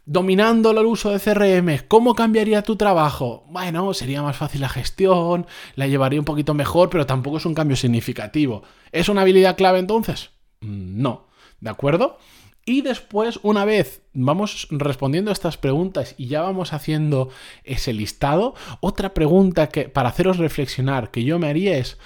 dominando 0.04 0.72
el 0.72 0.84
uso 0.84 1.10
de 1.10 1.20
CRM, 1.20 1.86
¿cómo 1.86 2.14
cambiaría 2.14 2.62
tu 2.62 2.76
trabajo? 2.76 3.44
Bueno, 3.48 3.94
sería 3.94 4.22
más 4.22 4.36
fácil 4.36 4.60
la 4.60 4.68
gestión, 4.68 5.46
la 5.76 5.86
llevaría 5.86 6.18
un 6.18 6.24
poquito 6.24 6.54
mejor, 6.54 6.90
pero 6.90 7.06
tampoco 7.06 7.36
es 7.36 7.46
un 7.46 7.54
cambio 7.54 7.76
significativo. 7.76 8.62
¿Es 8.90 9.08
una 9.08 9.22
habilidad 9.22 9.56
clave 9.56 9.78
entonces? 9.78 10.30
Mm, 10.62 11.02
no, 11.02 11.26
¿de 11.60 11.70
acuerdo? 11.70 12.18
Y 12.64 12.82
después, 12.82 13.40
una 13.42 13.64
vez 13.64 14.02
vamos 14.12 14.68
respondiendo 14.70 15.30
a 15.30 15.32
estas 15.32 15.56
preguntas 15.56 16.14
y 16.16 16.28
ya 16.28 16.42
vamos 16.42 16.72
haciendo 16.72 17.28
ese 17.64 17.92
listado, 17.92 18.54
otra 18.80 19.14
pregunta 19.14 19.68
que 19.68 19.88
para 19.88 20.10
haceros 20.10 20.38
reflexionar 20.38 21.10
que 21.10 21.24
yo 21.24 21.38
me 21.40 21.48
haría 21.48 21.76
es 21.76 21.98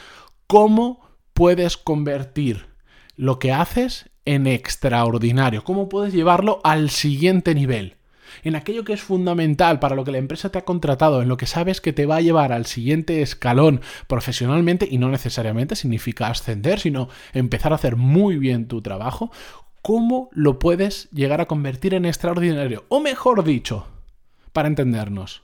¿cómo 0.47 1.07
puedes 1.35 1.77
convertir 1.77 2.67
lo 3.17 3.39
que 3.39 3.53
haces 3.53 4.11
en 4.25 4.47
extraordinario? 4.47 5.63
¿Cómo 5.63 5.91
puedes 5.91 6.15
llevarlo 6.15 6.61
al 6.65 6.89
siguiente 6.89 7.55
nivel? 7.55 7.96
En 8.43 8.57
aquello 8.57 8.85
que 8.85 8.93
es 8.93 9.03
fundamental 9.03 9.79
para 9.79 9.97
lo 9.97 10.05
que 10.05 10.13
la 10.13 10.19
empresa 10.19 10.51
te 10.51 10.59
ha 10.59 10.65
contratado, 10.65 11.23
en 11.23 11.29
lo 11.29 11.37
que 11.37 11.47
sabes 11.47 11.81
que 11.81 11.93
te 11.93 12.07
va 12.07 12.17
a 12.17 12.21
llevar 12.21 12.53
al 12.53 12.67
siguiente 12.67 13.23
escalón 13.23 13.81
profesionalmente 14.07 14.89
y 14.91 14.99
no 14.99 15.09
necesariamente 15.09 15.77
significa 15.77 16.29
ascender, 16.29 16.81
sino 16.81 17.09
empezar 17.33 17.73
a 17.73 17.77
hacer 17.77 17.97
muy 17.97 18.39
bien 18.39 18.69
tu 18.69 18.83
trabajo, 18.83 19.31
¿cómo 19.83 20.29
lo 20.33 20.59
puedes 20.59 21.11
llegar 21.11 21.41
a 21.41 21.47
convertir 21.47 21.95
en 21.95 22.07
extraordinario? 22.07 22.85
O 22.89 23.01
mejor 23.01 23.45
dicho, 23.45 23.87
para 24.53 24.69
entendernos, 24.69 25.43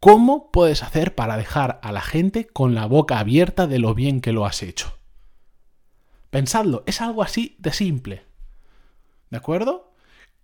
¿cómo 0.00 0.50
puedes 0.50 0.82
hacer 0.82 1.14
para 1.14 1.36
dejar 1.36 1.80
a 1.82 1.92
la 1.92 2.00
gente 2.00 2.46
con 2.46 2.74
la 2.74 2.86
boca 2.86 3.18
abierta 3.18 3.66
de 3.66 3.78
lo 3.78 3.94
bien 3.94 4.20
que 4.20 4.32
lo 4.32 4.46
has 4.46 4.62
hecho? 4.62 4.98
Pensadlo, 6.30 6.82
es 6.86 7.00
algo 7.00 7.22
así 7.22 7.56
de 7.58 7.72
simple. 7.72 8.24
¿De 9.30 9.36
acuerdo? 9.36 9.87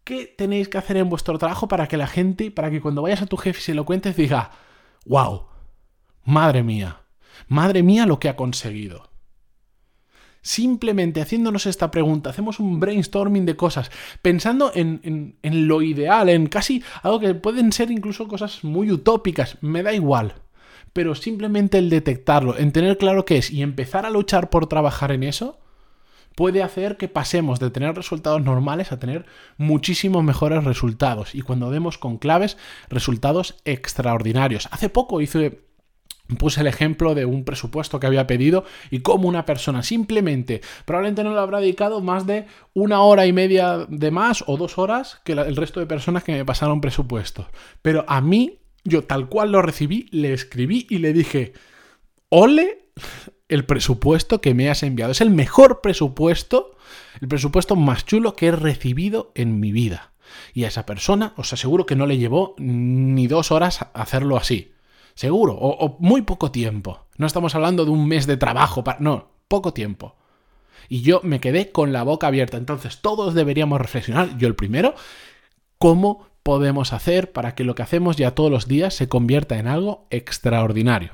¿Qué 0.04 0.26
tenéis 0.26 0.68
que 0.68 0.76
hacer 0.76 0.98
en 0.98 1.08
vuestro 1.08 1.38
trabajo 1.38 1.66
para 1.66 1.88
que 1.88 1.96
la 1.96 2.06
gente, 2.06 2.50
para 2.50 2.70
que 2.70 2.80
cuando 2.80 3.02
vayas 3.02 3.22
a 3.22 3.26
tu 3.26 3.38
jefe 3.38 3.58
y 3.58 3.62
se 3.62 3.74
lo 3.74 3.86
cuentes, 3.86 4.16
diga, 4.16 4.50
wow, 5.06 5.46
madre 6.24 6.62
mía, 6.62 7.00
madre 7.48 7.82
mía 7.82 8.04
lo 8.04 8.18
que 8.18 8.28
ha 8.28 8.36
conseguido? 8.36 9.10
Simplemente 10.42 11.22
haciéndonos 11.22 11.64
esta 11.64 11.90
pregunta, 11.90 12.28
hacemos 12.28 12.60
un 12.60 12.78
brainstorming 12.78 13.46
de 13.46 13.56
cosas, 13.56 13.90
pensando 14.20 14.72
en, 14.74 15.38
en 15.40 15.68
lo 15.68 15.80
ideal, 15.80 16.28
en 16.28 16.48
casi 16.48 16.84
algo 17.02 17.18
que 17.18 17.34
pueden 17.34 17.72
ser 17.72 17.90
incluso 17.90 18.28
cosas 18.28 18.62
muy 18.62 18.92
utópicas, 18.92 19.56
me 19.62 19.82
da 19.82 19.94
igual 19.94 20.34
pero 20.94 21.16
simplemente 21.16 21.76
el 21.76 21.90
detectarlo, 21.90 22.56
en 22.56 22.70
tener 22.70 22.96
claro 22.96 23.24
qué 23.24 23.38
es 23.38 23.50
y 23.50 23.62
empezar 23.62 24.06
a 24.06 24.10
luchar 24.10 24.48
por 24.48 24.68
trabajar 24.68 25.10
en 25.10 25.24
eso, 25.24 25.58
puede 26.34 26.62
hacer 26.62 26.96
que 26.96 27.08
pasemos 27.08 27.60
de 27.60 27.70
tener 27.70 27.94
resultados 27.94 28.42
normales 28.42 28.92
a 28.92 28.98
tener 28.98 29.26
muchísimos 29.56 30.24
mejores 30.24 30.64
resultados. 30.64 31.34
Y 31.34 31.42
cuando 31.42 31.70
vemos 31.70 31.98
con 31.98 32.18
claves, 32.18 32.56
resultados 32.88 33.56
extraordinarios. 33.64 34.68
Hace 34.70 34.88
poco 34.88 35.20
hice 35.20 35.64
Puse 36.38 36.62
el 36.62 36.66
ejemplo 36.66 37.14
de 37.14 37.26
un 37.26 37.44
presupuesto 37.44 38.00
que 38.00 38.06
había 38.06 38.26
pedido 38.26 38.64
y 38.90 39.00
cómo 39.00 39.28
una 39.28 39.44
persona 39.44 39.82
simplemente, 39.82 40.62
probablemente 40.86 41.22
no 41.22 41.34
le 41.34 41.38
habrá 41.38 41.60
dedicado 41.60 42.00
más 42.00 42.26
de 42.26 42.46
una 42.72 43.02
hora 43.02 43.26
y 43.26 43.34
media 43.34 43.84
de 43.90 44.10
más 44.10 44.42
o 44.46 44.56
dos 44.56 44.78
horas 44.78 45.20
que 45.22 45.32
el 45.32 45.54
resto 45.54 45.80
de 45.80 45.86
personas 45.86 46.24
que 46.24 46.32
me 46.32 46.44
pasaron 46.46 46.80
presupuestos. 46.80 47.46
Pero 47.82 48.06
a 48.08 48.22
mí, 48.22 48.60
yo 48.84 49.04
tal 49.04 49.28
cual 49.28 49.52
lo 49.52 49.60
recibí, 49.60 50.08
le 50.12 50.32
escribí 50.32 50.86
y 50.88 50.96
le 50.96 51.12
dije, 51.12 51.52
ole 52.30 52.88
el 53.48 53.64
presupuesto 53.64 54.40
que 54.40 54.54
me 54.54 54.70
has 54.70 54.82
enviado. 54.82 55.12
Es 55.12 55.20
el 55.20 55.30
mejor 55.30 55.80
presupuesto, 55.80 56.76
el 57.20 57.28
presupuesto 57.28 57.76
más 57.76 58.04
chulo 58.04 58.34
que 58.34 58.46
he 58.46 58.52
recibido 58.52 59.32
en 59.34 59.60
mi 59.60 59.72
vida. 59.72 60.12
Y 60.52 60.64
a 60.64 60.68
esa 60.68 60.86
persona 60.86 61.34
os 61.36 61.52
aseguro 61.52 61.86
que 61.86 61.96
no 61.96 62.06
le 62.06 62.18
llevó 62.18 62.54
ni 62.58 63.26
dos 63.26 63.52
horas 63.52 63.86
hacerlo 63.92 64.36
así. 64.36 64.72
Seguro, 65.14 65.54
o, 65.54 65.96
muy 66.00 66.22
poco 66.22 66.50
tiempo. 66.50 67.06
No 67.16 67.26
estamos 67.26 67.54
hablando 67.54 67.84
de 67.84 67.90
un 67.90 68.08
mes 68.08 68.26
de 68.26 68.36
trabajo, 68.36 68.82
para, 68.82 68.98
no, 69.00 69.28
poco 69.46 69.72
tiempo. 69.72 70.16
Y 70.88 71.02
yo 71.02 71.20
me 71.22 71.40
quedé 71.40 71.70
con 71.70 71.92
la 71.92 72.02
boca 72.02 72.26
abierta. 72.26 72.56
Entonces 72.56 73.00
todos 73.00 73.34
deberíamos 73.34 73.80
reflexionar, 73.80 74.36
yo 74.38 74.48
el 74.48 74.56
primero, 74.56 74.94
cómo 75.78 76.26
podemos 76.42 76.92
hacer 76.92 77.32
para 77.32 77.54
que 77.54 77.64
lo 77.64 77.74
que 77.74 77.82
hacemos 77.82 78.16
ya 78.16 78.32
todos 78.32 78.50
los 78.50 78.66
días 78.66 78.94
se 78.94 79.08
convierta 79.08 79.58
en 79.58 79.66
algo 79.68 80.06
extraordinario. 80.10 81.12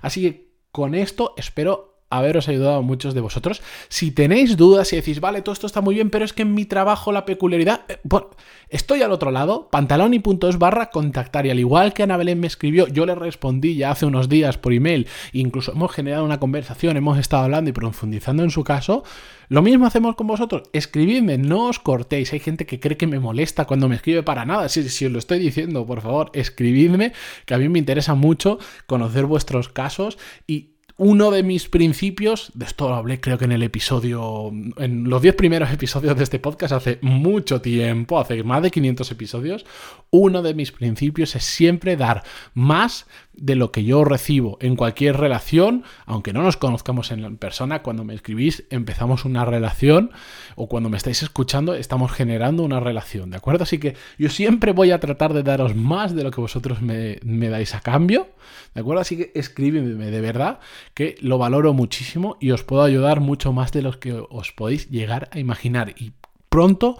Así 0.00 0.22
que 0.22 0.51
con 0.72 0.94
esto 0.94 1.34
espero 1.36 1.91
haberos 2.12 2.48
ayudado 2.48 2.76
a 2.76 2.82
muchos 2.82 3.14
de 3.14 3.20
vosotros. 3.20 3.62
Si 3.88 4.10
tenéis 4.10 4.56
dudas 4.56 4.92
y 4.92 4.96
decís, 4.96 5.20
vale, 5.20 5.42
todo 5.42 5.52
esto 5.52 5.66
está 5.66 5.80
muy 5.80 5.94
bien, 5.94 6.10
pero 6.10 6.24
es 6.24 6.32
que 6.32 6.42
en 6.42 6.54
mi 6.54 6.64
trabajo 6.64 7.12
la 7.12 7.24
peculiaridad... 7.24 7.82
Eh, 7.88 7.98
bueno, 8.04 8.30
estoy 8.68 9.02
al 9.02 9.12
otro 9.12 9.30
lado, 9.30 9.68
pantaloni.es 9.70 10.58
barra 10.58 10.90
contactar 10.90 11.46
y 11.46 11.50
al 11.50 11.58
igual 11.58 11.92
que 11.92 12.02
Ana 12.02 12.16
Belén 12.16 12.40
me 12.40 12.46
escribió, 12.46 12.86
yo 12.86 13.06
le 13.06 13.14
respondí 13.14 13.76
ya 13.76 13.90
hace 13.90 14.06
unos 14.06 14.28
días 14.28 14.58
por 14.58 14.72
email, 14.72 15.06
incluso 15.32 15.72
hemos 15.72 15.92
generado 15.92 16.24
una 16.24 16.38
conversación, 16.38 16.96
hemos 16.96 17.18
estado 17.18 17.44
hablando 17.44 17.70
y 17.70 17.72
profundizando 17.72 18.42
en 18.42 18.50
su 18.50 18.64
caso. 18.64 19.04
Lo 19.48 19.60
mismo 19.60 19.86
hacemos 19.86 20.16
con 20.16 20.26
vosotros, 20.26 20.62
escribidme, 20.72 21.36
no 21.36 21.66
os 21.66 21.78
cortéis. 21.78 22.32
Hay 22.32 22.40
gente 22.40 22.64
que 22.64 22.80
cree 22.80 22.96
que 22.96 23.06
me 23.06 23.20
molesta 23.20 23.66
cuando 23.66 23.88
me 23.88 23.96
escribe 23.96 24.22
para 24.22 24.46
nada. 24.46 24.68
Si, 24.70 24.88
si 24.88 25.04
os 25.04 25.12
lo 25.12 25.18
estoy 25.18 25.38
diciendo, 25.38 25.84
por 25.84 26.00
favor, 26.00 26.30
escribidme, 26.32 27.12
que 27.44 27.52
a 27.52 27.58
mí 27.58 27.68
me 27.68 27.78
interesa 27.78 28.14
mucho 28.14 28.58
conocer 28.86 29.26
vuestros 29.26 29.68
casos 29.68 30.18
y 30.46 30.71
uno 30.96 31.30
de 31.30 31.42
mis 31.42 31.68
principios, 31.68 32.50
de 32.54 32.64
esto 32.64 32.88
lo 32.88 32.94
hablé 32.94 33.20
creo 33.20 33.38
que 33.38 33.44
en 33.44 33.52
el 33.52 33.62
episodio, 33.62 34.50
en 34.76 35.08
los 35.08 35.22
10 35.22 35.34
primeros 35.34 35.70
episodios 35.72 36.16
de 36.16 36.24
este 36.24 36.38
podcast 36.38 36.72
hace 36.72 36.98
mucho 37.02 37.60
tiempo, 37.60 38.18
hace 38.18 38.42
más 38.42 38.62
de 38.62 38.70
500 38.70 39.10
episodios, 39.10 39.66
uno 40.10 40.42
de 40.42 40.54
mis 40.54 40.72
principios 40.72 41.34
es 41.36 41.44
siempre 41.44 41.96
dar 41.96 42.22
más 42.54 43.06
de 43.34 43.56
lo 43.56 43.72
que 43.72 43.84
yo 43.84 44.04
recibo 44.04 44.58
en 44.60 44.76
cualquier 44.76 45.16
relación, 45.16 45.84
aunque 46.06 46.32
no 46.32 46.42
nos 46.42 46.56
conozcamos 46.56 47.10
en 47.10 47.36
persona, 47.36 47.82
cuando 47.82 48.04
me 48.04 48.14
escribís 48.14 48.64
empezamos 48.70 49.24
una 49.24 49.44
relación 49.44 50.10
o 50.54 50.68
cuando 50.68 50.90
me 50.90 50.96
estáis 50.96 51.22
escuchando 51.22 51.74
estamos 51.74 52.12
generando 52.12 52.62
una 52.62 52.80
relación, 52.80 53.30
¿de 53.30 53.38
acuerdo? 53.38 53.64
Así 53.64 53.78
que 53.78 53.96
yo 54.18 54.28
siempre 54.28 54.72
voy 54.72 54.90
a 54.90 55.00
tratar 55.00 55.32
de 55.32 55.42
daros 55.42 55.74
más 55.74 56.14
de 56.14 56.24
lo 56.24 56.30
que 56.30 56.40
vosotros 56.40 56.82
me, 56.82 57.18
dais 57.24 57.74
a 57.74 57.80
cambio, 57.80 58.28
¿de 58.74 58.80
acuerdo? 58.80 59.00
Así 59.00 59.16
que 59.16 59.32
escríbeme 59.34 60.10
de 60.10 60.20
verdad 60.20 60.60
que 60.94 61.16
lo 61.20 61.38
valoro 61.38 61.72
muchísimo 61.72 62.36
y 62.40 62.50
os 62.50 62.64
puedo 62.64 62.82
ayudar 62.82 63.20
mucho 63.20 63.52
más 63.52 63.72
de 63.72 63.82
lo 63.82 63.98
que 63.98 64.12
os 64.12 64.52
podéis 64.52 64.90
llegar 64.90 65.28
a 65.32 65.38
imaginar 65.38 65.94
y 65.96 66.12
pronto 66.48 66.98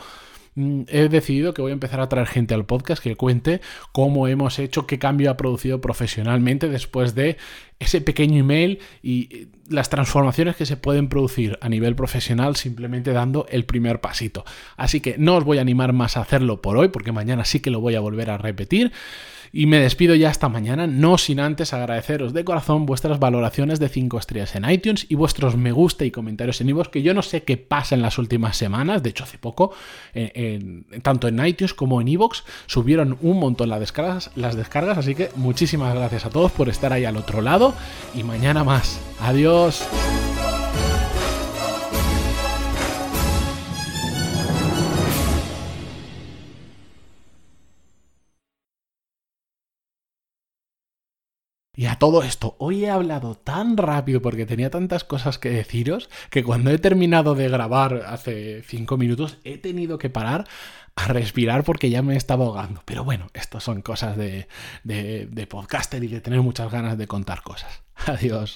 he 0.55 1.09
decidido 1.09 1.55
que 1.55 1.63
voy 1.63 1.71
a 1.71 1.75
empezar 1.75 2.01
a 2.01 2.09
traer 2.09 2.27
gente 2.27 2.53
al 2.55 2.67
podcast 2.67 3.03
que 3.03 3.17
cuente 3.17 3.61
cómo 3.93 4.29
hemos 4.29 4.59
hecho, 4.59 4.87
qué 4.87 4.99
cambio 4.99 5.31
ha 5.31 5.37
producido 5.37 5.81
profesionalmente 5.81 6.69
después 6.69 7.15
de 7.15 7.39
ese 7.79 8.01
pequeño 8.01 8.39
email 8.39 8.79
y 9.03 9.49
las 9.69 9.89
transformaciones 9.89 10.57
que 10.57 10.67
se 10.67 10.77
pueden 10.77 11.09
producir 11.09 11.59
a 11.63 11.69
nivel 11.69 11.97
profesional 11.97 12.57
simplemente 12.57 13.13
dando 13.13 13.47
el 13.49 13.65
primer 13.65 14.01
pasito. 14.01 14.45
Así 14.77 15.01
que 15.01 15.17
no 15.19 15.37
os 15.37 15.45
voy 15.45 15.59
a 15.59 15.63
animar 15.63 15.93
más 15.93 16.17
a 16.17 16.21
hacerlo 16.21 16.61
por 16.61 16.77
hoy 16.77 16.89
porque 16.89 17.13
mañana 17.13 17.45
sí 17.45 17.61
que 17.61 17.71
lo 17.71 17.81
voy 17.81 17.95
a 17.95 18.01
volver 18.01 18.31
a 18.31 18.39
repetir. 18.39 18.93
Y 19.55 19.67
me 19.67 19.79
despido 19.79 20.15
ya 20.15 20.31
hasta 20.31 20.49
mañana, 20.49 20.87
no 20.87 21.19
sin 21.19 21.39
antes 21.39 21.75
agradeceros 21.75 22.33
de 22.33 22.43
corazón 22.43 22.87
vuestras 22.87 23.19
valoraciones 23.19 23.79
de 23.79 23.91
5 23.91 24.19
estrellas 24.19 24.55
en 24.55 24.69
iTunes 24.69 25.05
y 25.11 25.15
vuestros 25.15 25.57
me 25.57 25.73
gusta 25.73 26.07
y 26.07 26.11
comentarios 26.11 26.61
en 26.63 26.71
iVoox, 26.71 26.89
que 26.89 27.03
yo 27.03 27.13
no 27.13 27.21
sé 27.21 27.43
qué 27.43 27.59
pasa 27.59 27.95
en 27.95 28.01
las 28.01 28.17
últimas 28.17 28.57
semanas, 28.57 29.03
de 29.03 29.11
hecho 29.11 29.25
hace 29.25 29.37
poco, 29.37 29.75
tanto 31.03 31.29
en 31.29 31.45
iTunes 31.45 31.75
como 31.75 32.01
en 32.01 32.09
iVoox, 32.09 32.45
subieron 32.67 33.19
un 33.21 33.39
montón 33.39 33.69
las 33.69 33.81
descargas, 33.81 34.31
las 34.37 34.57
descargas, 34.57 34.97
así 34.97 35.15
que 35.15 35.29
muchísimas 35.37 35.95
gracias 35.95 36.25
a 36.25 36.31
todos 36.31 36.51
por 36.51 36.71
estar 36.71 36.93
ahí 36.93 37.05
al 37.05 37.19
otro 37.19 37.43
lado 37.43 37.75
y 38.15 38.23
mañana 38.23 38.65
más. 38.65 38.99
Adiós. 39.21 39.87
Y 51.83 51.87
a 51.87 51.97
todo 51.97 52.23
esto, 52.23 52.55
hoy 52.61 52.85
he 52.85 52.91
hablado 52.91 53.35
tan 53.35 53.77
rápido 53.77 54.23
porque 54.23 54.47
tenía 54.47 54.71
tantas 54.71 55.03
cosas 55.03 55.41
que 55.41 55.51
deciros 55.51 56.11
que 56.31 56.45
cuando 56.45 56.71
he 56.71 56.79
terminado 56.79 57.35
de 57.35 57.49
grabar 57.49 58.05
hace 58.07 58.63
cinco 58.63 58.97
minutos 58.97 59.39
he 59.43 59.59
tenido 59.59 59.99
que 59.99 60.09
parar 60.09 60.47
a 60.95 61.09
respirar 61.09 61.65
porque 61.65 61.91
ya 61.91 62.01
me 62.01 62.15
estaba 62.15 62.45
ahogando. 62.45 62.83
Pero 62.85 63.03
bueno, 63.03 63.27
esto 63.35 63.59
son 63.59 63.83
cosas 63.83 64.17
de, 64.17 64.47
de, 64.85 65.27
de 65.27 65.47
podcaster 65.49 66.05
y 66.05 66.07
de 66.07 66.21
tener 66.21 66.41
muchas 66.41 66.71
ganas 66.71 66.97
de 66.97 67.09
contar 67.09 67.43
cosas. 67.43 67.83
Adiós. 68.07 68.51